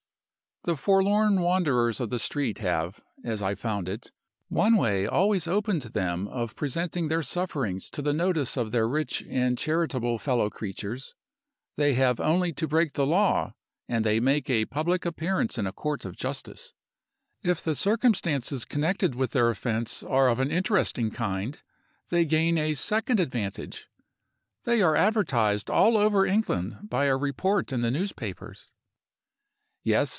[0.63, 4.11] "The forlorn wanderers of the streets have (as I found it)
[4.47, 8.87] one way always open to them of presenting their sufferings to the notice of their
[8.87, 11.15] rich and charitable fellow creatures.
[11.77, 13.53] They have only to break the law
[13.89, 16.75] and they make a public appearance in a court of justice.
[17.41, 21.59] If the circumstances connected with their offense are of an interesting kind,
[22.09, 23.87] they gain a second advantage:
[24.65, 28.69] they are advertised all over England by a report in the newspapers.
[29.83, 30.09] "Yes!